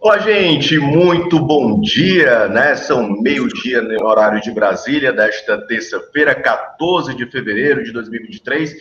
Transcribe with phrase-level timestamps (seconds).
[0.00, 2.74] Olá, gente, muito bom dia, né?
[2.74, 8.74] São meio-dia no horário de Brasília, desta terça-feira, 14 de fevereiro de 2023.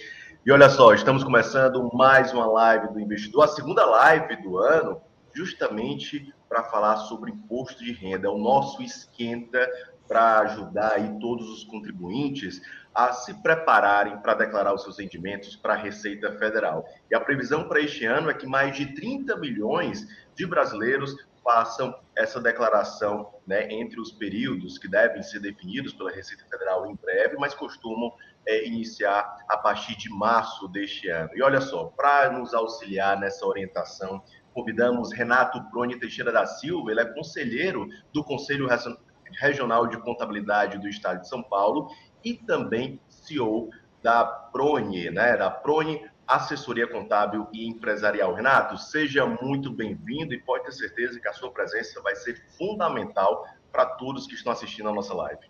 [0.45, 5.01] E olha só, estamos começando mais uma live do investidor, a segunda live do ano,
[5.33, 8.27] justamente para falar sobre imposto de renda.
[8.27, 9.69] É o nosso esquenta
[10.07, 12.59] para ajudar aí todos os contribuintes
[12.93, 16.85] a se prepararem para declarar os seus rendimentos para a Receita Federal.
[17.09, 21.97] E a previsão para este ano é que mais de 30 milhões de brasileiros façam
[22.15, 27.37] essa declaração né, entre os períodos que devem ser definidos pela Receita Federal em breve,
[27.37, 28.11] mas costumam
[28.45, 31.29] é, iniciar a partir de março deste ano.
[31.35, 34.21] E olha só, para nos auxiliar nessa orientação,
[34.53, 38.67] convidamos Renato Proni Teixeira da Silva, ele é conselheiro do Conselho
[39.39, 41.89] Regional de Contabilidade do Estado de São Paulo
[42.23, 43.69] e também CEO
[44.01, 48.33] da Prone, né, da Prone Assessoria Contábil e Empresarial.
[48.33, 53.45] Renato, seja muito bem-vindo e pode ter certeza que a sua presença vai ser fundamental
[53.71, 55.41] para todos que estão assistindo a nossa live.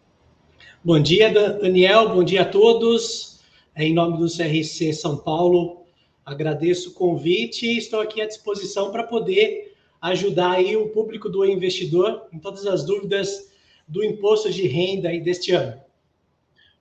[0.84, 3.42] Bom dia, Daniel, bom dia a todos.
[3.76, 5.86] É, em nome do CRC São Paulo,
[6.26, 11.46] agradeço o convite e estou aqui à disposição para poder ajudar aí o público do
[11.46, 13.52] investidor em todas as dúvidas
[13.88, 15.89] do imposto de renda aí deste ano.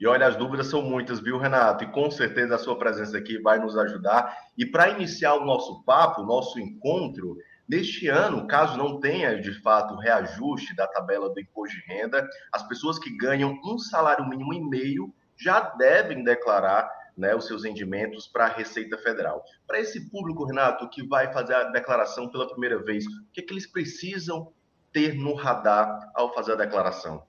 [0.01, 1.83] E olha, as dúvidas são muitas, viu, Renato?
[1.83, 4.33] E com certeza a sua presença aqui vai nos ajudar.
[4.57, 7.37] E para iniciar o nosso papo, o nosso encontro,
[7.69, 12.63] neste ano, caso não tenha de fato reajuste da tabela do imposto de renda, as
[12.69, 18.29] pessoas que ganham um salário mínimo e meio já devem declarar né, os seus rendimentos
[18.29, 19.43] para a Receita Federal.
[19.67, 23.43] Para esse público, Renato, que vai fazer a declaração pela primeira vez, o que, é
[23.43, 24.53] que eles precisam
[24.93, 27.28] ter no radar ao fazer a declaração?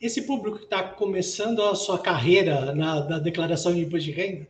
[0.00, 4.48] Esse público que está começando a sua carreira na, declaração de imposto de renda,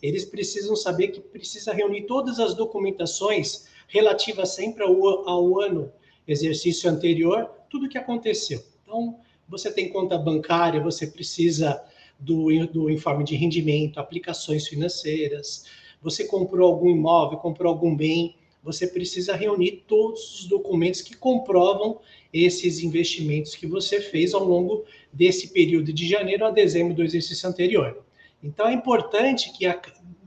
[0.00, 5.92] eles precisam saber que precisa reunir todas as documentações relativas sempre ao, ao ano
[6.26, 8.62] exercício anterior, tudo que aconteceu.
[8.82, 9.18] Então,
[9.48, 11.82] você tem conta bancária, você precisa
[12.18, 15.66] do, do informe de rendimento, aplicações financeiras,
[16.00, 21.98] você comprou algum imóvel, comprou algum bem, você precisa reunir todos os documentos que comprovam
[22.32, 27.48] esses investimentos que você fez ao longo desse período de janeiro a dezembro do exercício
[27.48, 28.04] anterior.
[28.42, 29.80] Então é importante que a,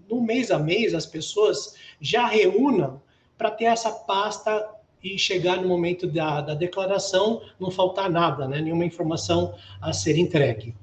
[0.09, 3.01] no mês a mês as pessoas já reúnam
[3.37, 4.69] para ter essa pasta
[5.03, 8.59] e chegar no momento da, da declaração não faltar nada, né?
[8.59, 10.75] nenhuma informação a ser entregue.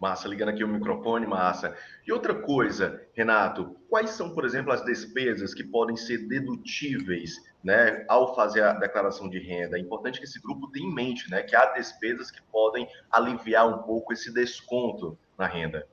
[0.00, 1.76] Massa, ligando aqui o microfone, massa.
[2.06, 8.04] E outra coisa, Renato, quais são, por exemplo, as despesas que podem ser dedutíveis né,
[8.08, 9.78] ao fazer a declaração de renda?
[9.78, 13.68] É importante que esse grupo tenha em mente né, que há despesas que podem aliviar
[13.68, 15.86] um pouco esse desconto na renda.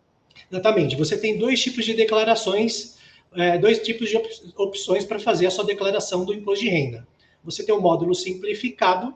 [0.51, 0.95] Exatamente.
[0.95, 2.97] Você tem dois tipos de declarações,
[3.33, 4.17] é, dois tipos de
[4.57, 7.07] opções para fazer a sua declaração do imposto de renda.
[7.43, 9.15] Você tem o um módulo simplificado,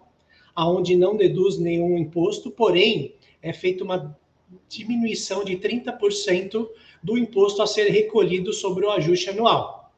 [0.55, 4.17] aonde não deduz nenhum imposto, porém é feita uma
[4.67, 6.67] diminuição de 30%
[7.03, 9.93] do imposto a ser recolhido sobre o ajuste anual.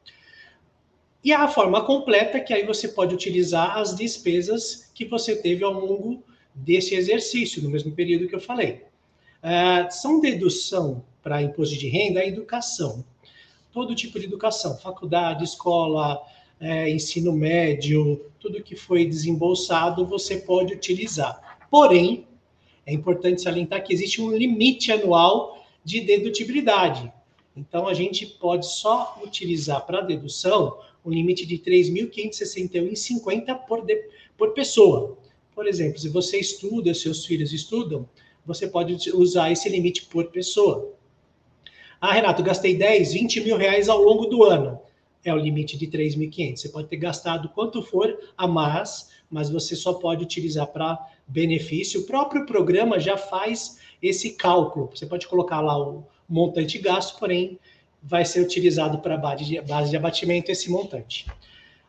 [1.22, 5.72] E a forma completa, que aí você pode utilizar as despesas que você teve ao
[5.72, 6.22] longo
[6.54, 8.84] desse exercício, no mesmo período que eu falei.
[9.42, 13.04] Uh, são dedução para imposto de renda a educação.
[13.72, 16.20] Todo tipo de educação, faculdade, escola,
[16.60, 21.58] é, ensino médio, tudo que foi desembolsado, você pode utilizar.
[21.70, 22.26] Porém,
[22.88, 27.12] é importante salientar que existe um limite anual de dedutibilidade.
[27.54, 33.84] Então, a gente pode só utilizar para dedução um limite de R$ 3.561,50 por,
[34.38, 35.18] por pessoa.
[35.54, 38.08] Por exemplo, se você estuda, seus filhos estudam,
[38.46, 40.94] você pode usar esse limite por pessoa.
[42.00, 44.80] Ah, Renato, gastei 10, 20 mil reais ao longo do ano.
[45.22, 46.56] É o limite de 3.500.
[46.56, 52.00] Você pode ter gastado quanto for a mais, mas você só pode utilizar para benefício.
[52.00, 54.90] O próprio programa já faz esse cálculo.
[54.94, 57.58] Você pode colocar lá o montante gasto, porém
[58.02, 61.26] vai ser utilizado para base de, base de abatimento esse montante.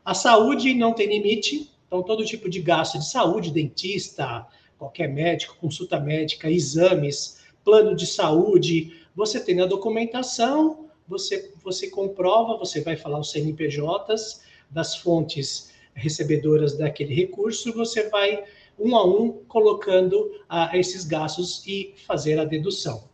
[0.03, 4.45] A saúde não tem limite, então todo tipo de gasto de saúde, dentista,
[4.77, 12.57] qualquer médico, consulta médica, exames, plano de saúde, você tem a documentação, você, você comprova,
[12.57, 18.43] você vai falar os CNPJs das fontes recebedoras daquele recurso, você vai
[18.77, 23.09] um a um colocando ah, esses gastos e fazer a dedução.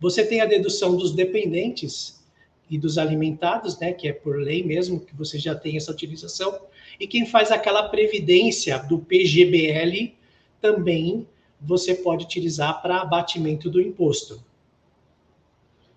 [0.00, 2.22] Você tem a dedução dos dependentes
[2.68, 6.60] e dos alimentados, né, que é por lei mesmo que você já tem essa utilização,
[6.98, 10.14] e quem faz aquela previdência do PGBL
[10.60, 11.26] também
[11.60, 14.44] você pode utilizar para abatimento do imposto.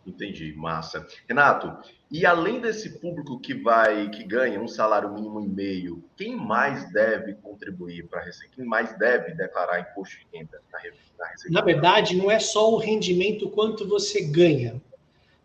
[0.06, 1.06] Entendi, massa.
[1.28, 1.76] Renato,
[2.12, 6.92] e além desse público que vai, que ganha um salário mínimo e meio, quem mais
[6.92, 8.56] deve contribuir para a Receita?
[8.56, 11.52] Quem mais deve declarar imposto de renda na, Receita?
[11.52, 14.82] Na verdade, não é só o rendimento quanto você ganha.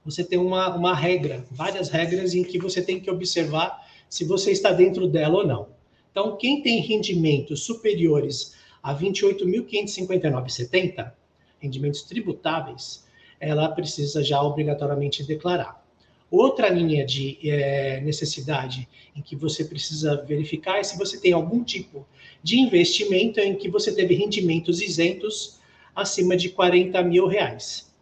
[0.07, 4.51] Você tem uma, uma regra, várias regras em que você tem que observar se você
[4.51, 5.69] está dentro dela ou não.
[6.11, 11.13] Então, quem tem rendimentos superiores a 28.559,70,
[11.59, 13.05] rendimentos tributáveis,
[13.39, 15.84] ela precisa já obrigatoriamente declarar.
[16.31, 21.63] Outra linha de é, necessidade em que você precisa verificar é se você tem algum
[21.63, 22.07] tipo
[22.43, 25.61] de investimento em que você teve rendimentos isentos
[25.95, 27.93] acima de 40 mil reais.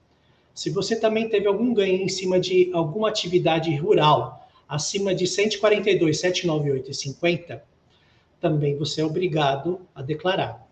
[0.55, 6.19] Se você também teve algum ganho em cima de alguma atividade rural acima de 142,
[6.19, 7.65] 798 e 50,
[8.41, 10.67] também você é obrigado a declarar.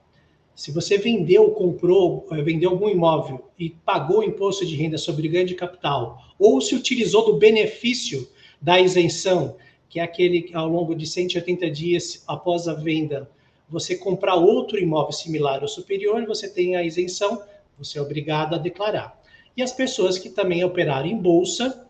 [0.60, 5.46] Se você vendeu, comprou, eh, vendeu algum imóvel e pagou imposto de renda sobre ganho
[5.46, 8.28] de capital, ou se utilizou do benefício
[8.60, 9.56] da isenção,
[9.88, 13.30] que é aquele que ao longo de 180 dias após a venda,
[13.70, 17.42] você comprar outro imóvel similar ou superior, você tem a isenção,
[17.78, 19.18] você é obrigado a declarar.
[19.56, 21.88] E as pessoas que também operaram em bolsa,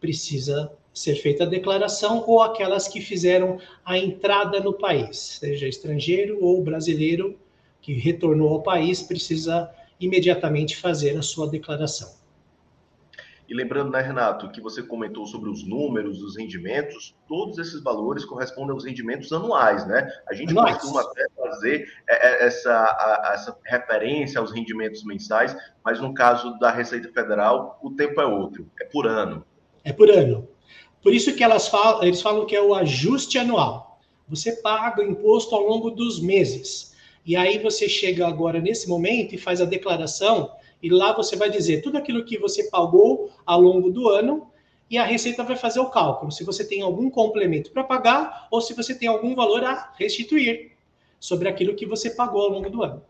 [0.00, 6.38] precisa ser feita a declaração, ou aquelas que fizeram a entrada no país, seja estrangeiro
[6.40, 7.36] ou brasileiro,
[7.80, 12.20] que retornou ao país precisa imediatamente fazer a sua declaração.
[13.50, 18.24] E lembrando, né, Renato, que você comentou sobre os números, os rendimentos, todos esses valores
[18.24, 20.08] correspondem aos rendimentos anuais, né?
[20.28, 26.14] A gente costuma até fazer é, é, essa, essa referência aos rendimentos mensais, mas no
[26.14, 29.44] caso da Receita Federal, o tempo é outro, é por ano.
[29.82, 30.48] É por ano.
[31.02, 34.00] Por isso que elas falam, eles falam que é o ajuste anual.
[34.28, 36.89] Você paga o imposto ao longo dos meses.
[37.24, 40.50] E aí você chega agora nesse momento e faz a declaração,
[40.82, 44.50] e lá você vai dizer tudo aquilo que você pagou ao longo do ano,
[44.90, 48.60] e a Receita vai fazer o cálculo, se você tem algum complemento para pagar ou
[48.60, 50.72] se você tem algum valor a restituir
[51.20, 53.02] sobre aquilo que você pagou ao longo do ano.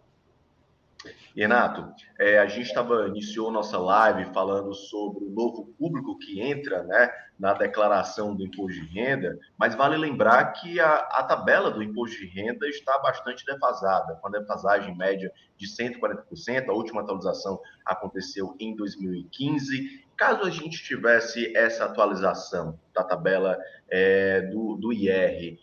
[1.36, 6.82] Renato, é, a gente estava iniciou nossa live falando sobre o novo público que entra
[6.82, 11.82] né, na declaração do imposto de renda, mas vale lembrar que a, a tabela do
[11.82, 17.60] imposto de renda está bastante defasada, com a defasagem média de 140%, a última atualização
[17.86, 20.04] aconteceu em 2015.
[20.16, 23.56] Caso a gente tivesse essa atualização da tabela
[23.88, 25.58] é, do, do IR,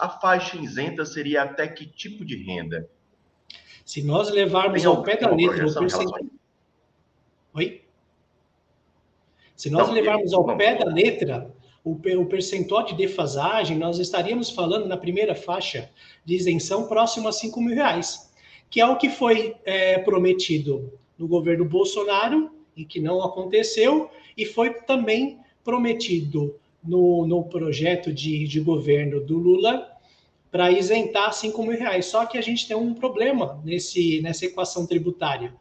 [0.00, 2.88] a faixa isenta seria até que tipo de renda?
[3.88, 6.20] Se nós levarmos ao pé da letra o percentual.
[7.54, 7.80] Oi?
[9.56, 11.50] Se nós Não, levarmos ao pé da letra
[11.82, 15.90] o, o percentual de defasagem, nós estaríamos falando na primeira faixa
[16.22, 18.30] de isenção próximo a 5 mil reais,
[18.68, 24.44] que é o que foi é, prometido no governo Bolsonaro e que não aconteceu, e
[24.44, 29.97] foi também prometido no, no projeto de, de governo do Lula
[30.50, 32.06] para isentar 5 mil reais.
[32.06, 35.54] Só que a gente tem um problema nesse, nessa equação tributária.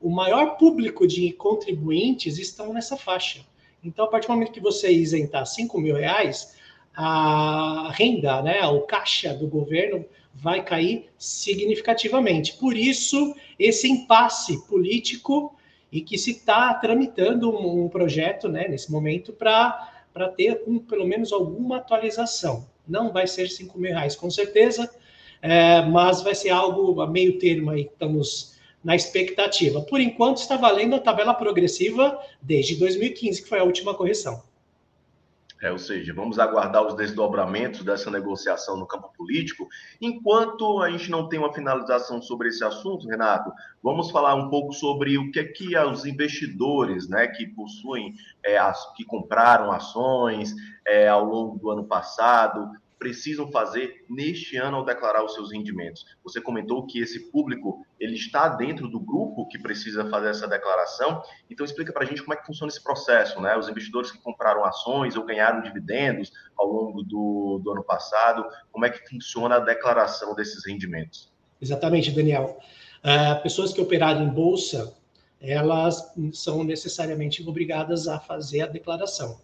[0.00, 3.40] O maior público de contribuintes estão nessa faixa.
[3.84, 6.56] Então, a partir do momento que você isentar 5 mil reais,
[6.94, 12.54] a renda, né, o caixa do governo vai cair significativamente.
[12.54, 15.54] Por isso, esse impasse político
[15.90, 19.90] e que se está tramitando um, projeto, né, nesse momento, para
[20.36, 22.66] ter um, pelo menos alguma atualização.
[22.86, 24.90] Não vai ser 5 mil reais, com certeza,
[25.40, 29.80] é, mas vai ser algo a meio termo aí, estamos na expectativa.
[29.80, 34.42] Por enquanto, está valendo a tabela progressiva desde 2015, que foi a última correção.
[35.62, 39.68] É, ou seja, vamos aguardar os desdobramentos dessa negociação no campo político.
[40.00, 44.72] Enquanto a gente não tem uma finalização sobre esse assunto, Renato, vamos falar um pouco
[44.72, 48.12] sobre o que é que os investidores, né, que possuem,
[48.44, 50.52] é, as, que compraram ações
[50.84, 52.68] é, ao longo do ano passado,
[53.02, 56.04] precisam fazer neste ano ao declarar os seus rendimentos.
[56.22, 61.20] Você comentou que esse público ele está dentro do grupo que precisa fazer essa declaração.
[61.50, 63.56] Então explica para a gente como é que funciona esse processo, né?
[63.56, 68.86] Os investidores que compraram ações ou ganharam dividendos ao longo do, do ano passado, como
[68.86, 71.32] é que funciona a declaração desses rendimentos?
[71.60, 72.56] Exatamente, Daniel.
[73.02, 74.94] Uh, pessoas que operaram em bolsa,
[75.40, 79.40] elas são necessariamente obrigadas a fazer a declaração.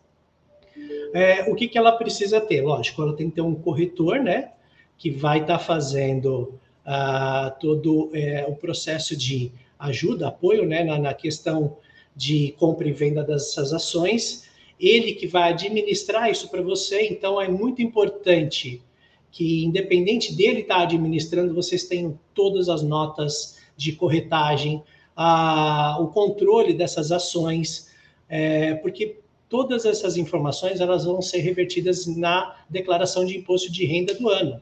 [1.13, 2.63] É, o que, que ela precisa ter?
[2.63, 4.53] Lógico, ela tem que ter um corretor, né?
[4.97, 10.85] Que vai estar tá fazendo ah, todo é, o processo de ajuda, apoio, né?
[10.85, 11.77] Na, na questão
[12.15, 14.49] de compra e venda dessas ações.
[14.79, 18.83] Ele que vai administrar isso para você, então é muito importante
[19.31, 24.83] que, independente dele estar tá administrando, vocês tenham todas as notas de corretagem,
[25.17, 27.89] a, o controle dessas ações,
[28.29, 34.14] é, porque todas essas informações elas vão ser revertidas na declaração de imposto de renda
[34.14, 34.61] do ano.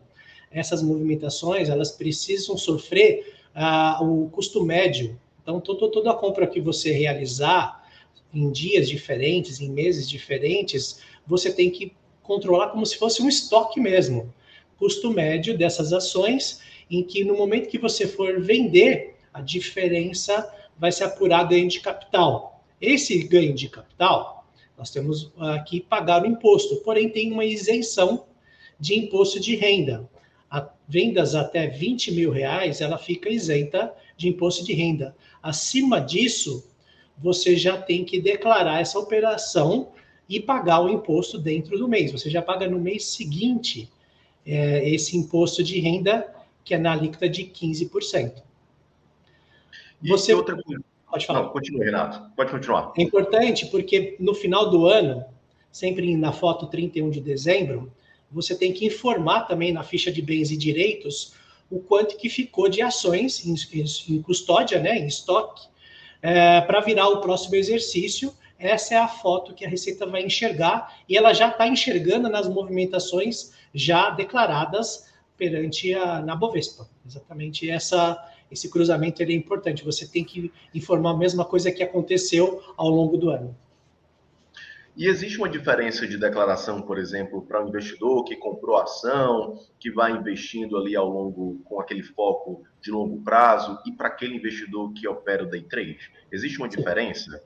[0.50, 5.18] Essas movimentações elas precisam sofrer ah, o custo médio.
[5.42, 7.84] Então, toda a compra que você realizar
[8.34, 13.80] em dias diferentes, em meses diferentes, você tem que controlar como se fosse um estoque
[13.80, 14.32] mesmo.
[14.76, 20.92] Custo médio dessas ações, em que no momento que você for vender, a diferença vai
[20.92, 22.64] ser apurada ganho de capital.
[22.80, 24.45] Esse ganho de capital,
[24.76, 28.26] nós temos aqui pagar o imposto, porém tem uma isenção
[28.78, 30.08] de imposto de renda.
[30.50, 35.16] A vendas até 20 mil reais, ela fica isenta de imposto de renda.
[35.42, 36.68] Acima disso,
[37.18, 39.92] você já tem que declarar essa operação
[40.28, 42.12] e pagar o imposto dentro do mês.
[42.12, 43.88] Você já paga no mês seguinte
[44.44, 46.32] é, esse imposto de renda,
[46.64, 48.42] que é na alíquota de 15%.
[50.02, 50.56] E você outra
[51.10, 51.42] Pode falar.
[51.42, 52.30] Não, continue, Renato.
[52.34, 52.92] Pode continuar.
[52.96, 55.24] É importante porque no final do ano,
[55.70, 57.92] sempre na foto 31 de dezembro,
[58.30, 61.34] você tem que informar também na ficha de bens e direitos
[61.70, 63.54] o quanto que ficou de ações em,
[64.08, 65.66] em custódia, né, em estoque,
[66.22, 70.94] é, para virar o próximo exercício essa é a foto que a Receita vai enxergar
[71.08, 76.88] e ela já está enxergando nas movimentações já declaradas perante a na Bovespa.
[77.06, 78.18] Exatamente essa
[78.50, 79.84] esse cruzamento ele é importante.
[79.84, 83.56] Você tem que informar a mesma coisa que aconteceu ao longo do ano.
[84.96, 89.90] E existe uma diferença de declaração, por exemplo, para um investidor que comprou ação, que
[89.90, 94.94] vai investindo ali ao longo, com aquele foco de longo prazo, e para aquele investidor
[94.94, 96.10] que opera o day trade?
[96.32, 97.42] Existe uma diferença?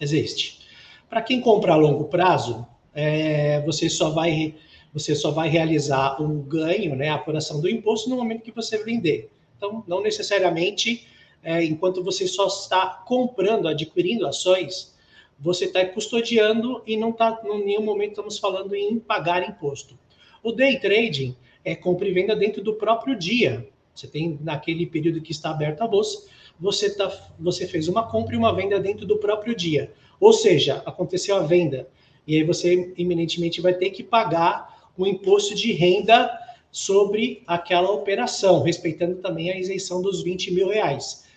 [0.00, 0.68] Existe.
[1.10, 4.54] Para quem compra a longo prazo, é, você só vai
[4.92, 8.52] você só vai realizar o um ganho, né, a apuração do imposto no momento que
[8.52, 9.30] você vender.
[9.62, 11.06] Então, não necessariamente,
[11.40, 14.92] é, enquanto você só está comprando, adquirindo ações,
[15.38, 19.96] você está custodiando e não está, em nenhum momento estamos falando em pagar imposto.
[20.42, 23.68] O day trading é compra e venda dentro do próprio dia.
[23.94, 26.26] Você tem naquele período que está aberta a bolsa,
[26.58, 29.92] você, tá, você fez uma compra e uma venda dentro do próprio dia.
[30.18, 31.88] Ou seja, aconteceu a venda.
[32.26, 36.28] E aí você iminentemente vai ter que pagar o imposto de renda
[36.72, 41.28] sobre aquela operação, respeitando também a isenção dos 20 mil reais.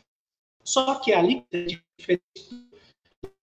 [0.63, 2.17] Só que a alíquota é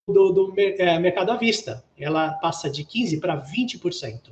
[0.07, 1.83] do, do é, mercado à vista.
[1.97, 4.29] Ela passa de 15% para 20%.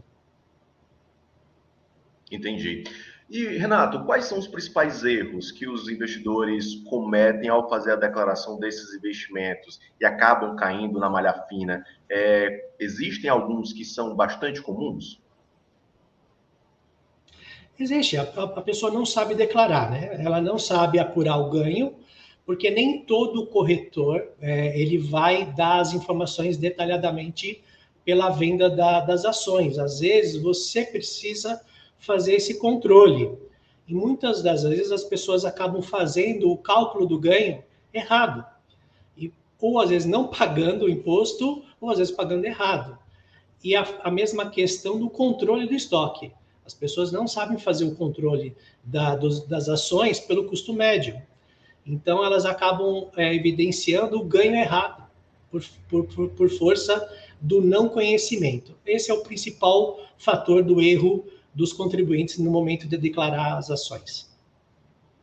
[2.31, 2.83] Entendi.
[3.29, 8.57] E, Renato, quais são os principais erros que os investidores cometem ao fazer a declaração
[8.57, 11.85] desses investimentos e acabam caindo na malha fina?
[12.09, 15.21] É, existem alguns que são bastante comuns?
[17.79, 18.17] Existe.
[18.17, 20.17] A, a, pessoa não sabe declarar, né?
[20.19, 21.93] Ela não sabe apurar o ganho,
[22.45, 27.61] porque nem todo corretor é, ele vai dar as informações detalhadamente
[28.03, 29.77] pela venda da, das ações.
[29.77, 31.61] Às vezes você precisa
[31.99, 33.37] fazer esse controle.
[33.87, 38.45] E muitas das vezes as pessoas acabam fazendo o cálculo do ganho errado.
[39.15, 42.97] E, ou às vezes não pagando o imposto, ou às vezes pagando errado.
[43.63, 46.31] E a, a mesma questão do controle do estoque.
[46.67, 51.19] As pessoas não sabem fazer o controle da, dos, das ações pelo custo médio.
[51.85, 55.07] Então, elas acabam é, evidenciando o ganho errado,
[55.49, 57.09] por, por, por força
[57.39, 58.75] do não conhecimento.
[58.85, 64.29] Esse é o principal fator do erro dos contribuintes no momento de declarar as ações.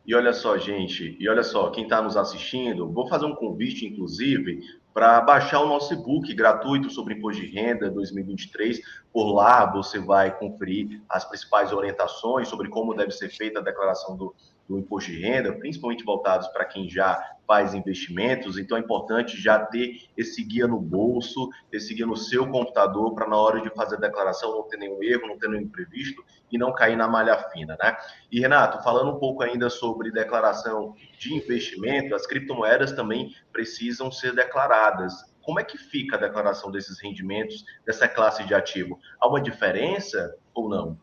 [0.03, 3.85] E olha só, gente, e olha só, quem está nos assistindo, vou fazer um convite,
[3.85, 4.61] inclusive,
[4.95, 8.79] para baixar o nosso e-book gratuito sobre imposto de renda 2023.
[9.11, 14.15] Por lá você vai conferir as principais orientações sobre como deve ser feita a declaração
[14.15, 14.33] do,
[14.67, 18.57] do imposto de renda, principalmente voltados para quem já faz investimentos.
[18.57, 23.27] Então é importante já ter esse guia no bolso, esse guia no seu computador, para
[23.27, 26.57] na hora de fazer a declaração não ter nenhum erro, não ter nenhum imprevisto e
[26.57, 27.95] não cair na malha fina, né?
[28.31, 34.33] E Renato, falando um pouco ainda sobre declaração de investimento, as criptomoedas também precisam ser
[34.33, 35.13] declaradas.
[35.41, 38.99] Como é que fica a declaração desses rendimentos dessa classe de ativo?
[39.19, 40.97] Há uma diferença ou não?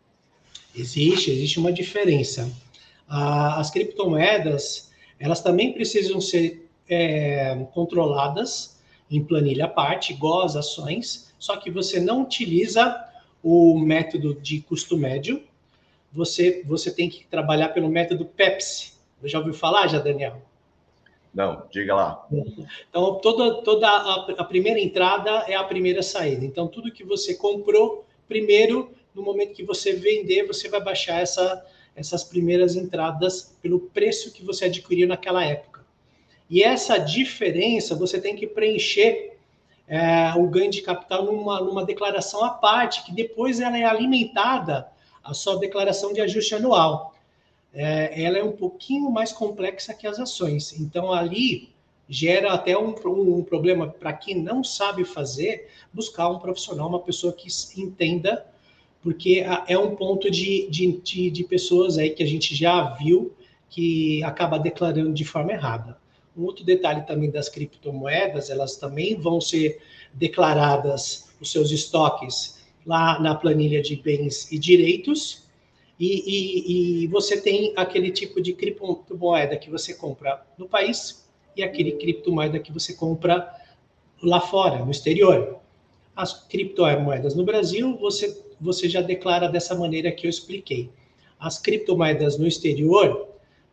[0.74, 2.50] Existe, existe uma diferença
[3.14, 4.90] as criptomoedas
[5.22, 11.70] elas também precisam ser é, controladas em planilha à parte, igual as ações, só que
[11.70, 13.08] você não utiliza
[13.42, 15.42] o método de custo médio,
[16.12, 18.92] você, você tem que trabalhar pelo método PEPSI.
[19.24, 20.42] Já ouviu falar, já, Daniel?
[21.32, 22.26] Não, diga lá.
[22.90, 26.44] Então, toda, toda a, a, primeira entrada é a primeira saída.
[26.44, 31.64] Então, tudo que você comprou, primeiro, no momento que você vender, você vai baixar essa,
[31.94, 35.84] essas primeiras entradas pelo preço que você adquiriu naquela época.
[36.48, 39.38] E essa diferença você tem que preencher
[39.86, 44.88] é, o ganho de capital numa, numa declaração à parte, que depois ela é alimentada
[45.22, 47.14] a sua declaração de ajuste anual.
[47.72, 50.78] É, ela é um pouquinho mais complexa que as ações.
[50.78, 51.72] Então, ali
[52.08, 57.00] gera até um, um, um problema para quem não sabe fazer, buscar um profissional, uma
[57.00, 57.48] pessoa que
[57.80, 58.46] entenda,
[59.02, 63.32] porque é um ponto de, de, de, de pessoas aí que a gente já viu
[63.68, 65.98] que acaba declarando de forma errada.
[66.36, 69.80] Um outro detalhe também das criptomoedas, elas também vão ser
[70.12, 75.42] declaradas os seus estoques lá na planilha de bens e direitos,
[75.98, 81.62] e, e, e, você tem aquele tipo de criptomoeda que você compra no país e
[81.62, 83.48] aquele criptomoeda que você compra
[84.20, 85.60] lá fora, no exterior.
[86.16, 90.90] As criptomoedas no Brasil, você, você já declara dessa maneira que eu expliquei.
[91.38, 93.28] As criptomoedas no exterior,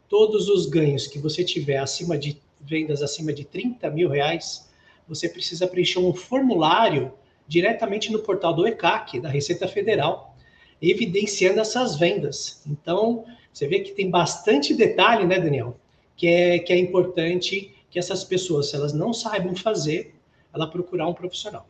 [0.09, 4.69] todos os ganhos que você tiver acima de vendas acima de 30 mil reais,
[5.07, 7.13] você precisa preencher um formulário
[7.47, 10.35] diretamente no portal do ECAC, da Receita Federal,
[10.81, 12.61] evidenciando essas vendas.
[12.67, 15.77] Então, você vê que tem bastante detalhe, né, Daniel?
[16.15, 20.15] Que é, que é importante que essas pessoas, se elas não saibam fazer,
[20.53, 21.67] ela procurar um profissional.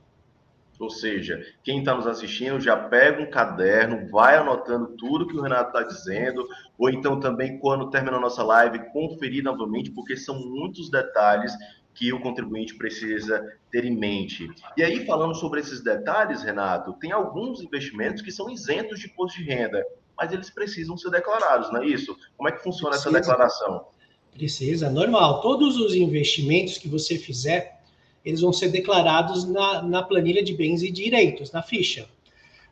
[0.80, 5.42] Ou seja, quem está nos assistindo já pega um caderno, vai anotando tudo que o
[5.42, 10.40] Renato está dizendo, ou então também, quando terminar a nossa live, conferir novamente, porque são
[10.40, 11.52] muitos detalhes
[11.94, 14.50] que o contribuinte precisa ter em mente.
[14.78, 19.38] E aí, falando sobre esses detalhes, Renato, tem alguns investimentos que são isentos de imposto
[19.38, 19.86] de renda,
[20.18, 22.16] mas eles precisam ser declarados, não é isso?
[22.38, 23.10] Como é que funciona Precisa.
[23.10, 23.86] essa declaração?
[24.32, 25.42] Precisa, normal.
[25.42, 27.79] Todos os investimentos que você fizer,
[28.24, 32.08] eles vão ser declarados na, na planilha de bens e direitos, na ficha.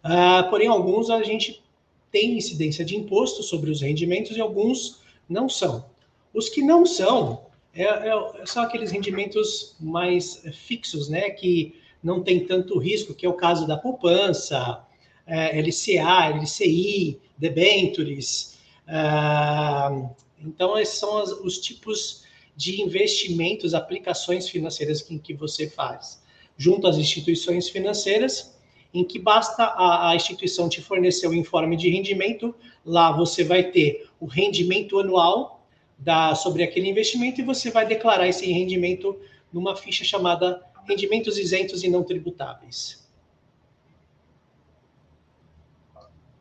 [0.03, 1.63] Uh, porém, alguns a gente
[2.11, 5.85] tem incidência de imposto sobre os rendimentos e alguns não são.
[6.33, 12.45] Os que não são, é, é, são aqueles rendimentos mais fixos, né, que não tem
[12.45, 14.83] tanto risco, que é o caso da poupança,
[15.25, 18.57] é, LCA, LCI, debentures.
[18.87, 22.23] Uh, então, esses são os tipos
[22.57, 26.19] de investimentos, aplicações financeiras em que você faz,
[26.57, 28.57] junto às instituições financeiras,
[28.91, 33.63] em que basta a, a instituição te fornecer o informe de rendimento, lá você vai
[33.71, 35.63] ter o rendimento anual
[35.99, 39.15] da, sobre aquele investimento e você vai declarar esse rendimento
[39.53, 43.06] numa ficha chamada rendimentos isentos e não tributáveis.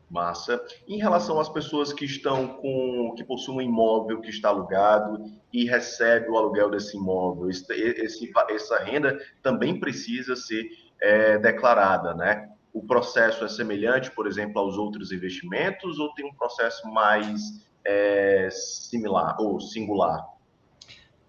[0.09, 0.63] Massa.
[0.87, 5.65] Em relação às pessoas que estão com, que possuem um imóvel que está alugado e
[5.65, 10.65] recebe o aluguel desse imóvel, esse, esse essa renda também precisa ser
[11.01, 12.49] é, declarada, né?
[12.73, 18.49] O processo é semelhante, por exemplo, aos outros investimentos ou tem um processo mais é,
[18.51, 20.25] similar ou singular?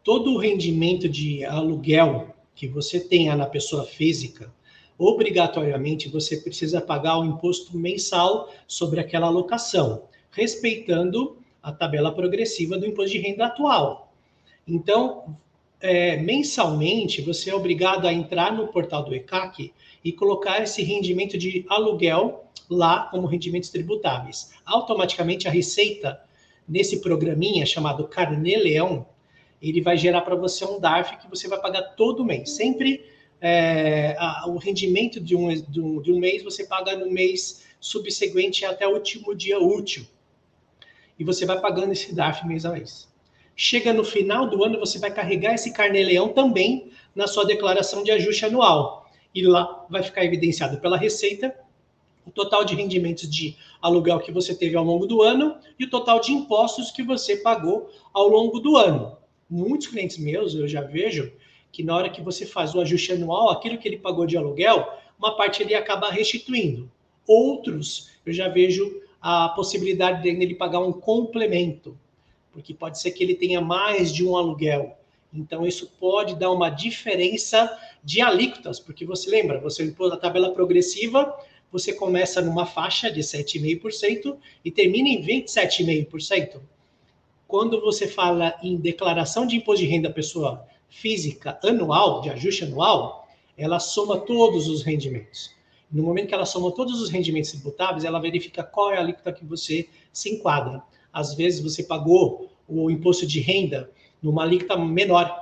[0.05, 4.53] Todo o rendimento de aluguel que você tenha na pessoa física,
[4.99, 12.87] obrigatoriamente você precisa pagar o imposto mensal sobre aquela alocação, respeitando a tabela progressiva do
[12.87, 14.13] imposto de renda atual.
[14.67, 15.37] Então,
[15.81, 19.73] é, mensalmente, você é obrigado a entrar no portal do ECAC
[20.05, 24.53] e colocar esse rendimento de aluguel lá como rendimentos tributáveis.
[24.67, 26.21] Automaticamente, a Receita,
[26.69, 29.07] nesse programinha chamado Carnê Leão,
[29.63, 33.05] ele vai gerar para você um DARF que você vai pagar todo mês, sempre
[33.41, 37.67] é, a, o rendimento de um, de, um, de um mês você paga no mês
[37.81, 40.05] subsequente até o último dia útil.
[41.19, 43.09] E você vai pagando esse DARF mês a mês.
[43.57, 48.11] Chega no final do ano, você vai carregar esse carnê-leão também na sua declaração de
[48.11, 49.11] ajuste anual.
[49.35, 51.55] E lá vai ficar evidenciado pela Receita
[52.29, 55.91] o total de rendimentos de aluguel que você teve ao longo do ano e o
[55.91, 59.17] total de impostos que você pagou ao longo do ano.
[59.49, 61.33] Muitos clientes meus, eu já vejo,
[61.79, 64.85] que na hora que você faz o ajuste anual, aquilo que ele pagou de aluguel,
[65.17, 66.91] uma parte ele acaba restituindo.
[67.25, 71.97] Outros, eu já vejo a possibilidade dele pagar um complemento,
[72.51, 74.99] porque pode ser que ele tenha mais de um aluguel.
[75.33, 77.71] Então, isso pode dar uma diferença
[78.03, 81.33] de alíquotas, porque você lembra, você impôs a tabela progressiva,
[81.71, 86.61] você começa numa faixa de 7,5% e termina em 27,5%.
[87.47, 93.29] Quando você fala em declaração de imposto de renda pessoa física anual, de ajuste anual,
[93.57, 95.57] ela soma todos os rendimentos.
[95.91, 99.33] No momento que ela soma todos os rendimentos tributáveis, ela verifica qual é a alíquota
[99.33, 100.83] que você se enquadra.
[101.13, 103.91] Às vezes você pagou o imposto de renda
[104.23, 105.35] numa alíquota menor.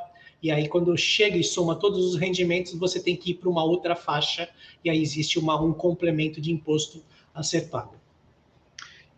[0.42, 3.64] E aí, quando chega e soma todos os rendimentos, você tem que ir para uma
[3.64, 4.48] outra faixa,
[4.85, 7.02] e aí existe uma, um complemento de imposto
[7.35, 7.96] a ser pago.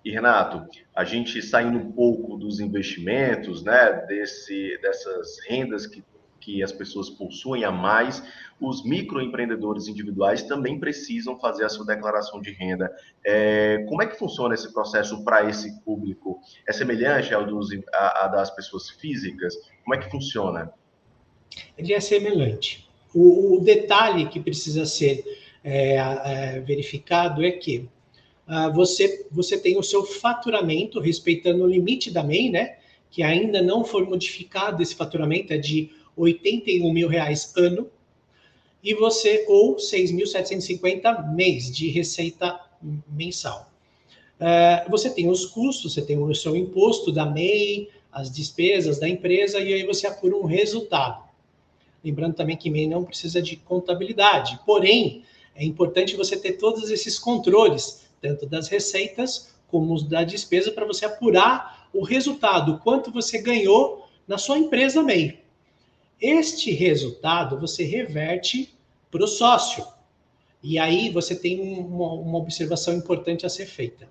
[0.05, 6.03] E Renato, a gente saindo um pouco dos investimentos, né, desse, dessas rendas que
[6.41, 8.23] que as pessoas possuem a mais,
[8.61, 12.91] os microempreendedores individuais também precisam fazer a sua declaração de renda.
[13.25, 16.41] É, como é que funciona esse processo para esse público?
[16.67, 19.55] É semelhante ao dos, a, a das pessoas físicas?
[19.85, 20.73] Como é que funciona?
[21.77, 22.89] Ele é semelhante.
[23.15, 25.25] O, o detalhe que precisa ser
[25.63, 27.89] é, é, verificado é que
[28.49, 32.77] uh, você, você tem o seu faturamento, respeitando o limite da MEI, né?
[33.11, 37.89] Que ainda não foi modificado esse faturamento, é de 81 mil reais ano,
[38.83, 42.61] e você, ou 6.750 mês de receita
[43.09, 43.71] mensal.
[44.39, 49.09] Uh, você tem os custos, você tem o seu imposto da MEI, as despesas da
[49.09, 51.25] empresa, e aí você apura um resultado.
[52.05, 57.19] Lembrando também que MEI não precisa de contabilidade, porém, é importante você ter todos esses
[57.19, 63.43] controles, tanto das receitas como os da despesa, para você apurar o resultado, quanto você
[63.43, 65.41] ganhou na sua empresa MEI.
[66.21, 68.77] Este resultado você reverte
[69.11, 69.87] para o sócio.
[70.63, 74.09] E aí você tem uma, uma observação importante a ser feita.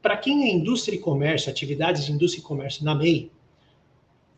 [0.00, 3.30] Para quem é indústria e comércio, atividades de indústria e comércio na MEI,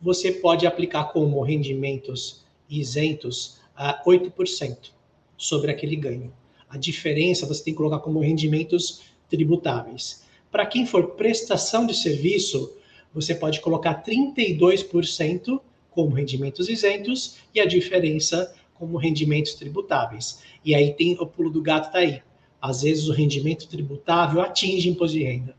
[0.01, 4.91] você pode aplicar como rendimentos isentos a 8%
[5.37, 6.33] sobre aquele ganho.
[6.69, 10.23] A diferença você tem que colocar como rendimentos tributáveis.
[10.51, 12.75] Para quem for prestação de serviço,
[13.13, 20.41] você pode colocar 32% como rendimentos isentos e a diferença como rendimentos tributáveis.
[20.65, 22.21] E aí tem o pulo do gato tá aí.
[22.59, 25.55] Às vezes o rendimento tributável atinge imposto de renda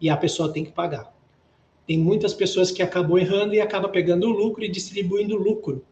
[0.00, 1.12] e a pessoa tem que pagar.
[1.86, 5.84] Tem muitas pessoas que acabam errando e acaba pegando o lucro e distribuindo o lucro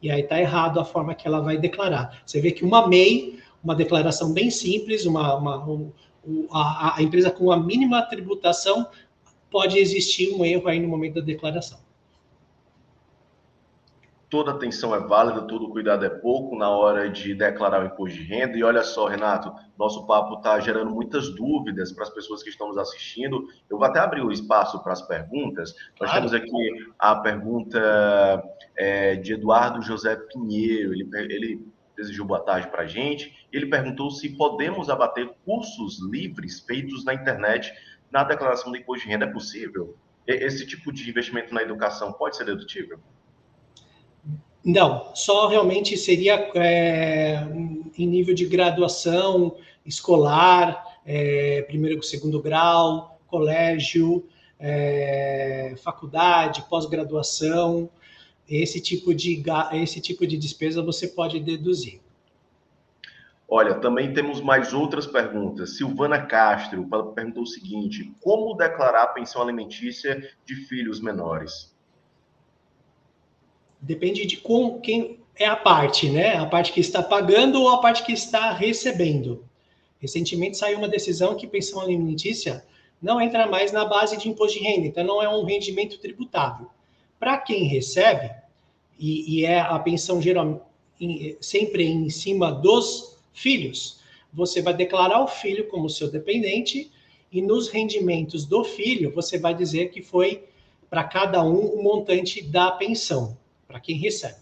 [0.00, 2.22] e aí está errado a forma que ela vai declarar.
[2.24, 5.92] Você vê que uma MEI, uma declaração bem simples, uma, uma um,
[6.50, 8.86] a, a empresa com a mínima tributação,
[9.50, 11.78] pode existir um erro aí no momento da declaração
[14.30, 18.24] toda atenção é válida, todo cuidado é pouco na hora de declarar o imposto de
[18.24, 18.56] renda.
[18.56, 22.68] E olha só, Renato, nosso papo está gerando muitas dúvidas para as pessoas que estão
[22.68, 23.46] nos assistindo.
[23.70, 25.74] Eu vou até abrir o espaço para as perguntas.
[26.00, 28.42] Nós temos aqui a pergunta
[28.76, 30.92] é, de Eduardo José Pinheiro.
[30.92, 33.46] Ele, ele desejou boa tarde para a gente.
[33.50, 37.72] Ele perguntou se podemos abater cursos livres feitos na internet
[38.10, 39.24] na declaração do imposto de renda.
[39.24, 39.96] É possível?
[40.26, 43.00] Esse tipo de investimento na educação pode ser dedutível?
[44.68, 47.42] Não, só realmente seria é,
[47.96, 54.28] em nível de graduação escolar, é, primeiro e segundo grau, colégio,
[54.60, 57.88] é, faculdade, pós-graduação,
[58.46, 62.02] esse tipo de esse tipo de despesa você pode deduzir.
[63.48, 65.78] Olha, também temos mais outras perguntas.
[65.78, 71.74] Silvana Castro perguntou o seguinte: como declarar a pensão alimentícia de filhos menores?
[73.80, 76.36] Depende de com, quem é a parte, né?
[76.36, 79.44] A parte que está pagando ou a parte que está recebendo.
[80.00, 82.64] Recentemente saiu uma decisão que pensão alimentícia
[83.00, 86.68] não entra mais na base de imposto de renda, então não é um rendimento tributável.
[87.18, 88.30] Para quem recebe,
[88.98, 90.68] e, e, é a pensão geral,
[91.00, 94.00] em, sempre em cima dos filhos,
[94.32, 96.90] você vai declarar o filho como seu dependente
[97.30, 100.44] e nos rendimentos do filho você vai dizer que foi
[100.90, 103.36] para cada um o montante da pensão
[103.68, 104.40] para quem recebe.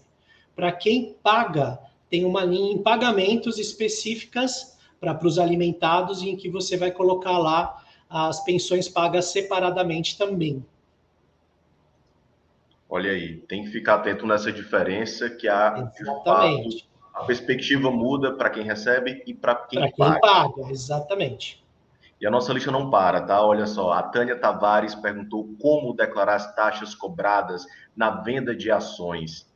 [0.54, 6.76] Para quem paga, tem uma linha em pagamentos específicas para os alimentados, em que você
[6.76, 10.64] vai colocar lá as pensões pagas separadamente também.
[12.88, 16.88] Olha aí, tem que ficar atento nessa diferença que a, Exatamente.
[17.12, 20.20] a perspectiva muda para quem recebe e para quem, quem paga.
[20.20, 20.70] paga.
[20.70, 21.65] Exatamente.
[22.20, 23.44] E a nossa lista não para, tá?
[23.44, 29.46] Olha só, a Tânia Tavares perguntou como declarar as taxas cobradas na venda de ações.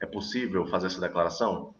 [0.00, 1.74] É possível fazer essa declaração?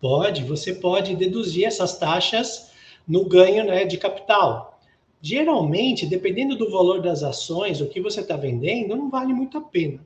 [0.00, 2.70] Pode, você pode deduzir essas taxas
[3.06, 4.78] no ganho né, de capital.
[5.20, 9.60] Geralmente, dependendo do valor das ações, o que você está vendendo, não vale muito a
[9.60, 10.00] pena.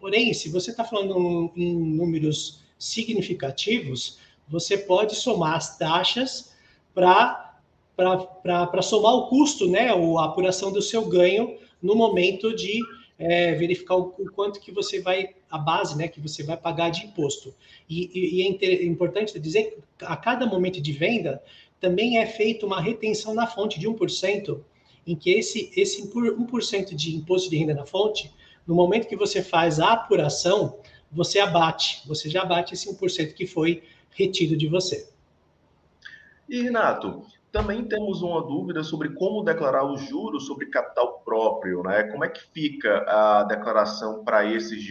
[0.00, 6.54] Porém, se você está falando em números significativos, você pode somar as taxas
[6.94, 7.43] para
[7.96, 12.80] para somar o custo, né, a apuração do seu ganho no momento de
[13.18, 16.90] é, verificar o, o, quanto que você vai, a base, né, que você vai pagar
[16.90, 17.54] de imposto.
[17.88, 21.42] E, e, e é inter, importante dizer que a cada momento de venda
[21.80, 24.60] também é feita uma retenção na fonte de 1%,
[25.06, 28.32] em que esse, esse 1% de imposto de renda na fonte,
[28.66, 30.78] no momento que você faz a apuração,
[31.12, 35.08] você abate, você já abate esse 1% que foi retido de você.
[36.48, 37.24] E, Renato,
[37.54, 42.02] também temos uma dúvida sobre como declarar os juros sobre capital próprio, né?
[42.02, 44.84] Como é que fica a declaração para esses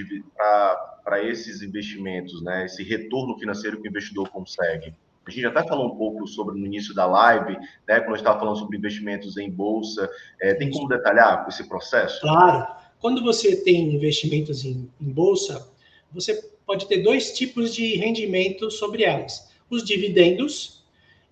[1.24, 2.64] esses investimentos, né?
[2.64, 4.96] Esse retorno financeiro que o investidor consegue?
[5.28, 8.00] A gente já falou um pouco sobre no início da live, né?
[8.00, 10.10] Quando estava falando sobre investimentos em bolsa.
[10.40, 12.22] É, tem como detalhar esse processo?
[12.22, 12.66] Claro.
[12.98, 15.68] Quando você tem investimentos em, em bolsa,
[16.14, 20.83] você pode ter dois tipos de rendimento sobre elas: os dividendos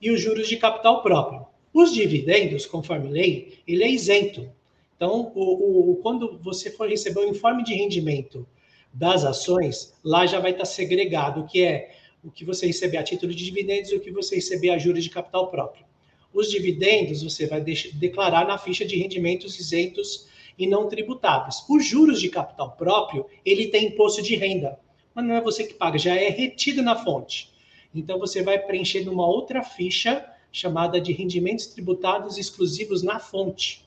[0.01, 1.45] e os juros de capital próprio.
[1.73, 4.49] Os dividendos, conforme lei, ele é isento.
[4.95, 8.47] Então, o, o, quando você for receber o informe de rendimento
[8.93, 13.03] das ações, lá já vai estar segregado o que é o que você receber a
[13.03, 15.85] título de dividendos e o que você receber a juros de capital próprio.
[16.33, 21.63] Os dividendos você vai declarar na ficha de rendimentos isentos e não tributáveis.
[21.67, 24.79] Os juros de capital próprio, ele tem imposto de renda,
[25.13, 27.50] mas não é você que paga, já é retido na fonte.
[27.93, 33.85] Então você vai preencher numa outra ficha chamada de rendimentos tributados exclusivos na fonte.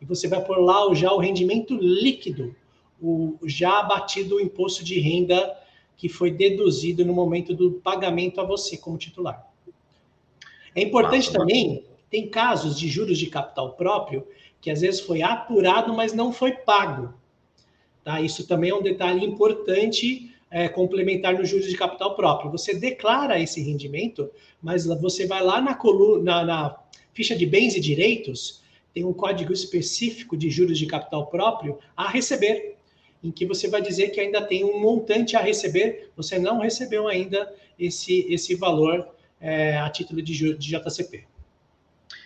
[0.00, 2.54] E você vai pôr lá já o rendimento líquido,
[3.00, 5.56] o já abatido o imposto de renda
[5.96, 9.46] que foi deduzido no momento do pagamento a você como titular.
[10.74, 14.26] É importante Nossa, também, tem casos de juros de capital próprio
[14.60, 17.14] que às vezes foi apurado, mas não foi pago.
[18.04, 18.20] Tá?
[18.20, 22.50] Isso também é um detalhe importante é, complementar no juros de capital próprio.
[22.50, 26.76] Você declara esse rendimento, mas você vai lá na coluna, na, na
[27.14, 32.08] ficha de bens e direitos, tem um código específico de juros de capital próprio a
[32.08, 32.76] receber,
[33.22, 37.06] em que você vai dizer que ainda tem um montante a receber, você não recebeu
[37.06, 39.06] ainda esse, esse valor
[39.40, 41.24] é, a título de, de JCP.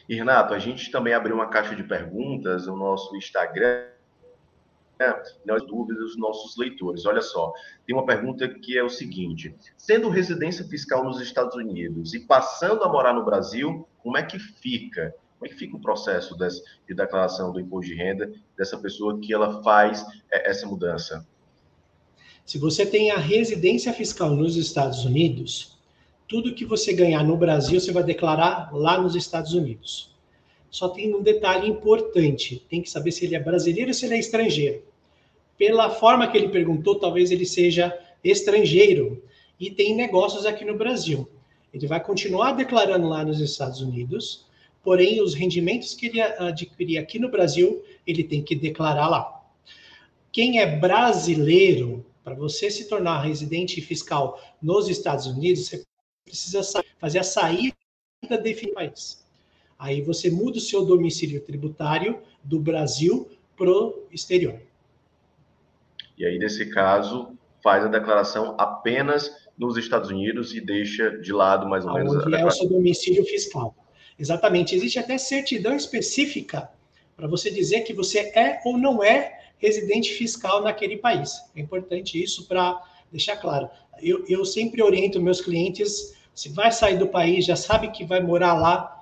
[0.09, 3.94] E Renato, a gente também abriu uma caixa de perguntas no nosso Instagram
[4.99, 7.05] né, nas dúvidas dos nossos leitores.
[7.07, 7.53] Olha só,
[7.87, 12.83] tem uma pergunta que é o seguinte: sendo residência fiscal nos Estados Unidos e passando
[12.85, 15.15] a morar no Brasil, como é que fica?
[15.39, 19.33] Como é que fica o processo de declaração do imposto de renda dessa pessoa que
[19.33, 21.27] ela faz é, essa mudança?
[22.47, 25.79] Se você tem a residência fiscal nos Estados Unidos,
[26.29, 30.14] tudo que você ganhar no Brasil, você vai declarar lá nos Estados Unidos.
[30.75, 34.17] Só tem um detalhe importante: tem que saber se ele é brasileiro ou se ele
[34.17, 34.83] é estrangeiro.
[35.57, 39.23] Pela forma que ele perguntou, talvez ele seja estrangeiro
[39.61, 41.29] e tem negócios aqui no Brasil.
[41.73, 44.47] Ele vai continuar declarando lá nos Estados Unidos,
[44.83, 49.45] porém, os rendimentos que ele adquirir aqui no Brasil, ele tem que declarar lá.
[50.33, 55.85] Quem é brasileiro, para você se tornar residente fiscal nos Estados Unidos, você
[56.25, 57.77] precisa fazer a saída
[58.43, 59.24] definitiva do país.
[59.85, 64.59] Aí você muda o seu domicílio tributário do Brasil para o exterior.
[66.17, 71.69] E aí, nesse caso, faz a declaração apenas nos Estados Unidos e deixa de lado
[71.69, 72.27] mais ou Aonde menos.
[72.27, 73.77] Onde é o seu domicílio fiscal.
[74.19, 74.75] Exatamente.
[74.75, 76.71] Existe até certidão específica
[77.15, 81.43] para você dizer que você é ou não é residente fiscal naquele país.
[81.55, 83.69] É importante isso para deixar claro.
[84.01, 88.23] Eu, eu sempre oriento meus clientes, se vai sair do país, já sabe que vai
[88.23, 88.94] morar lá,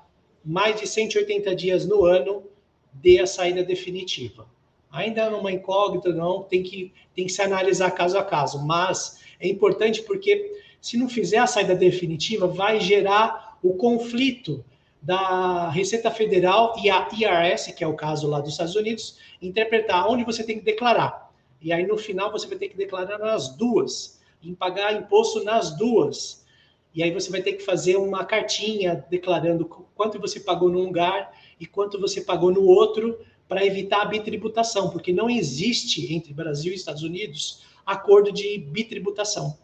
[0.45, 2.45] mais de 180 dias no ano,
[2.93, 4.47] dê a saída definitiva.
[4.91, 9.49] Ainda numa incógnita, não, tem que, tem que se analisar caso a caso, mas é
[9.49, 14.65] importante porque se não fizer a saída definitiva, vai gerar o conflito
[15.01, 20.09] da Receita Federal e a IRS, que é o caso lá dos Estados Unidos, interpretar
[20.09, 21.33] onde você tem que declarar.
[21.61, 25.77] E aí, no final, você vai ter que declarar nas duas, em pagar imposto nas
[25.77, 26.42] duas.
[26.95, 31.33] E aí você vai ter que fazer uma cartinha declarando quanto você pagou num lugar
[31.59, 36.73] e quanto você pagou no outro para evitar a bitributação, porque não existe entre Brasil
[36.73, 39.57] e Estados Unidos acordo de bitributação.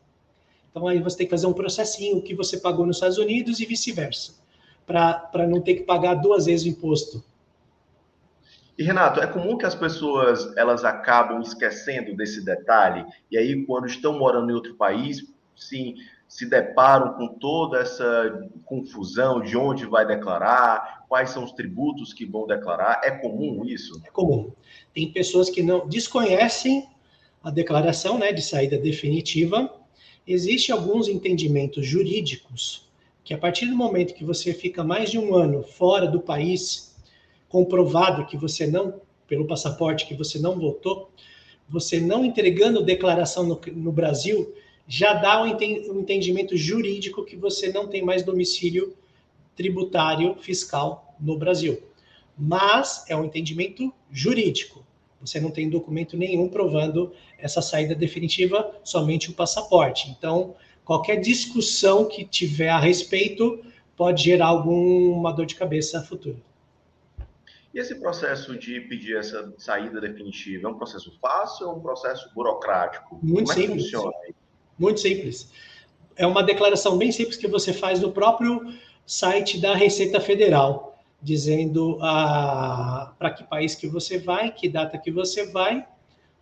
[0.71, 3.67] Então aí você tem que fazer um processinho que você pagou nos Estados Unidos e
[3.67, 4.35] vice-versa,
[4.87, 7.25] para não ter que pagar duas vezes o imposto.
[8.77, 13.87] E Renato, é comum que as pessoas elas acabam esquecendo desse detalhe e aí quando
[13.87, 15.97] estão morando em outro país, sim,
[16.29, 22.27] se deparam com toda essa confusão de onde vai declarar, quais são os tributos que
[22.27, 23.01] vão declarar.
[23.03, 24.01] É comum isso?
[24.05, 24.53] É comum.
[24.93, 26.87] Tem pessoas que não desconhecem
[27.43, 29.75] a declaração né, de saída definitiva.
[30.27, 32.87] Existem alguns entendimentos jurídicos
[33.25, 36.95] que, a partir do momento que você fica mais de um ano fora do país,
[37.49, 41.11] comprovado que você não, pelo passaporte, que você não votou,
[41.69, 44.55] você não entregando declaração no, no Brasil,
[44.89, 48.97] já dá um entendimento jurídico que você não tem mais domicílio
[49.55, 51.83] tributário fiscal no Brasil.
[52.37, 54.87] Mas é um entendimento jurídico.
[55.21, 60.09] Você não tem documento nenhum provando essa saída definitiva, somente o passaporte.
[60.11, 63.63] Então, qualquer discussão que tiver a respeito
[63.95, 66.39] pode gerar alguma dor de cabeça futura.
[67.75, 71.81] E esse processo de pedir essa saída definitiva é um processo fácil ou é um
[71.81, 73.19] processo burocrático?
[73.23, 73.87] Muito Como simples.
[73.89, 74.13] É funciona?
[74.79, 75.51] Muito simples.
[76.17, 78.73] É uma declaração bem simples que você faz no próprio
[79.07, 85.11] site da Receita Federal, dizendo ah, para que país que você vai, que data que
[85.11, 85.87] você vai.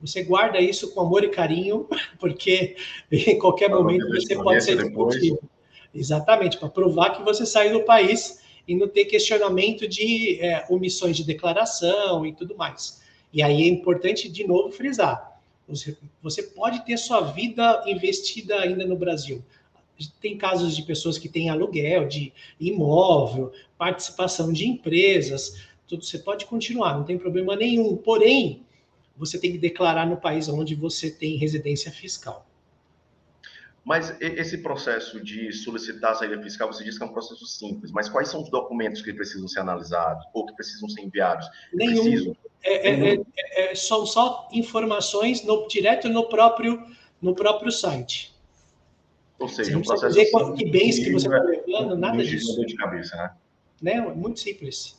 [0.00, 2.76] Você guarda isso com amor e carinho, porque
[3.10, 5.38] em qualquer momento você pode ser discutido.
[5.94, 11.16] Exatamente, para provar que você saiu do país e não ter questionamento de é, omissões
[11.16, 13.00] de declaração e tudo mais.
[13.32, 15.35] E aí é importante, de novo, frisar:
[15.68, 19.44] você, pode ter sua vida investida ainda no Brasil.
[20.20, 26.46] Tem casos de pessoas que têm aluguel de imóvel, participação de empresas, tudo você pode
[26.46, 27.96] continuar, não tem problema nenhum.
[27.96, 28.64] Porém,
[29.16, 32.46] você tem que declarar no país onde você tem residência fiscal.
[33.84, 37.92] Mas esse processo de solicitar a saída fiscal, você disse que é um processo simples,
[37.92, 41.48] mas quais são os documentos que precisam ser analisados ou que precisam ser enviados?
[41.72, 42.02] Nenhum.
[42.02, 42.36] Preciso...
[42.62, 46.82] É, é, é, é, são só informações no, direto no próprio,
[47.20, 48.34] no próprio site.
[49.38, 52.64] Ou seja, um processo dizer simples, que bens que você está levando, nada disso.
[52.64, 53.34] de cabeça, né?
[53.80, 54.00] né?
[54.00, 54.96] Muito simples.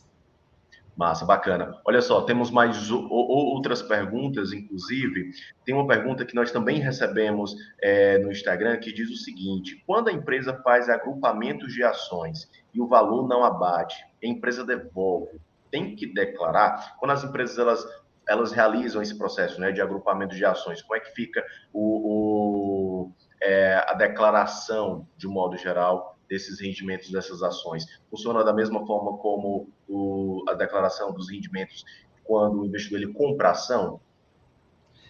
[0.98, 1.80] Massa, bacana.
[1.86, 5.30] Olha só, temos mais outras perguntas, inclusive.
[5.64, 10.08] Tem uma pergunta que nós também recebemos é, no Instagram que diz o seguinte: quando
[10.08, 15.40] a empresa faz agrupamentos de ações e o valor não abate, a empresa devolve,
[15.72, 16.98] tem que declarar?
[17.00, 17.86] Quando as empresas elas,
[18.28, 23.12] elas realizam esse processo né, de agrupamento de ações, como é que fica o, o
[23.42, 27.86] é, a declaração, de modo geral, desses rendimentos dessas ações.
[28.10, 31.86] Funciona da mesma forma como o, a declaração dos rendimentos
[32.24, 34.02] quando o investidor ele compra ação?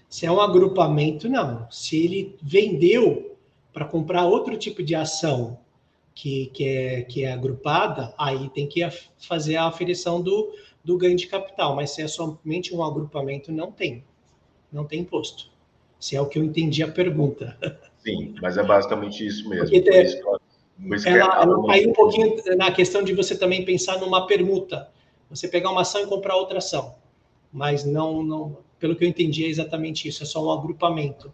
[0.07, 1.69] Se é um agrupamento, não.
[1.69, 3.37] Se ele vendeu
[3.73, 5.59] para comprar outro tipo de ação
[6.17, 8.81] que, que, é, que é agrupada, aí tem que
[9.19, 10.51] fazer a aferição do,
[10.83, 11.75] do ganho de capital.
[11.75, 14.03] Mas se é somente um agrupamento, não tem.
[14.71, 15.51] Não tem imposto.
[15.99, 17.55] Se é o que eu entendi a pergunta.
[18.03, 19.69] Sim, mas é basicamente isso mesmo.
[19.69, 20.21] Porque, é,
[21.05, 24.89] ela, ela caiu um pouquinho na questão de você também pensar numa permuta.
[25.29, 26.95] Você pegar uma ação e comprar outra ação.
[27.53, 31.31] Mas não, não, pelo que eu entendi, é exatamente isso, é só um agrupamento.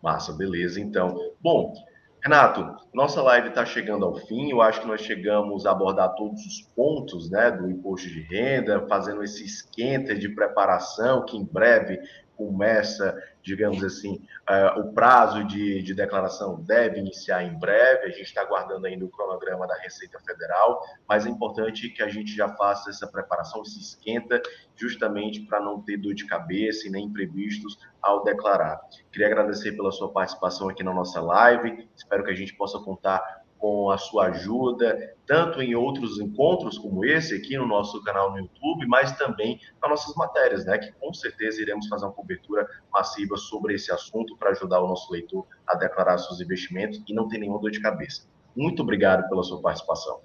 [0.00, 1.32] Massa, beleza, então.
[1.40, 1.74] Bom,
[2.22, 4.52] Renato, nossa live está chegando ao fim.
[4.52, 8.86] Eu acho que nós chegamos a abordar todos os pontos né, do imposto de renda,
[8.86, 11.98] fazendo esse esquenta de preparação, que em breve
[12.46, 18.22] começa, digamos assim, uh, o prazo de, de, declaração deve iniciar em breve, a gente
[18.22, 22.48] está aguardando ainda o cronograma da Receita Federal, mas é importante que a gente já
[22.48, 24.42] faça essa preparação, se esquenta,
[24.76, 28.80] justamente para não ter dor de cabeça e nem imprevistos ao declarar.
[29.12, 33.41] Queria agradecer pela sua participação aqui na nossa live, espero que a gente possa contar
[33.62, 38.38] com a sua ajuda, tanto em outros encontros como esse aqui no nosso canal no
[38.38, 40.78] YouTube, mas também nas nossas matérias, né?
[40.78, 45.12] Que com certeza iremos fazer uma cobertura massiva sobre esse assunto para ajudar o nosso
[45.12, 48.24] leitor a declarar seus investimentos e não ter nenhuma dor de cabeça.
[48.56, 50.18] Muito obrigado pela sua participação.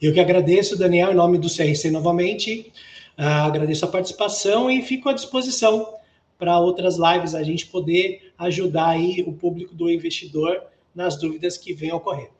[0.00, 2.74] Eu que agradeço, Daniel, em nome do CRC novamente.
[3.18, 5.94] Uh, agradeço a participação e fico à disposição
[6.38, 10.62] para outras lives a gente poder ajudar aí o público do investidor
[10.94, 12.30] nas dúvidas que venham ocorrer.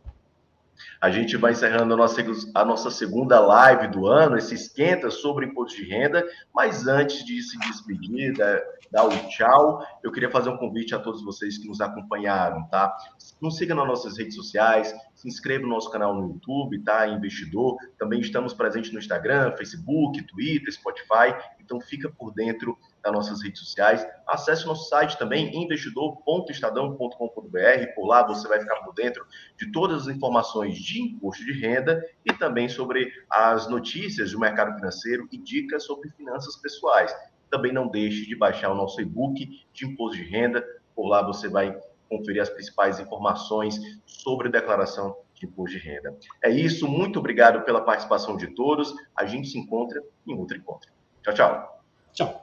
[1.00, 2.22] A gente vai encerrando a nossa,
[2.54, 6.24] a nossa segunda live do ano, esse esquenta sobre imposto de renda.
[6.54, 10.98] Mas antes de se despedir, da, dar o tchau, eu queria fazer um convite a
[10.98, 12.94] todos vocês que nos acompanharam, tá?
[13.40, 17.06] Nos siga nas nossas redes sociais, se inscreva no nosso canal no YouTube, tá?
[17.06, 17.76] Investidor.
[17.98, 21.34] Também estamos presentes no Instagram, Facebook, Twitter, Spotify.
[21.60, 24.06] Então fica por dentro das nossas redes sociais.
[24.26, 27.94] Acesse nosso site também, investidor.estadão.com.br.
[27.94, 32.02] Por lá você vai ficar por dentro de todas as informações de imposto de renda
[32.24, 37.14] e também sobre as notícias do mercado financeiro e dicas sobre finanças pessoais.
[37.50, 40.64] Também não deixe de baixar o nosso e-book de imposto de renda.
[40.94, 41.76] Por lá você vai
[42.08, 46.16] conferir as principais informações sobre declaração de imposto de renda.
[46.42, 48.94] É isso, muito obrigado pela participação de todos.
[49.16, 50.90] A gente se encontra em outro encontro.
[51.22, 51.82] Tchau, tchau.
[52.12, 52.39] Tchau.